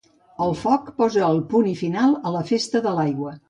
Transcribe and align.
El 0.45 0.55
foc 0.61 0.87
posa 1.01 1.21
el 1.29 1.43
punt 1.53 1.69
i 1.75 1.77
final 1.85 2.19
a 2.31 2.35
la 2.39 2.45
festa 2.53 2.85
de 2.91 2.99
l'aigua. 3.01 3.39